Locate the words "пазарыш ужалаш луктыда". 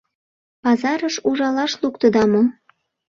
0.63-2.23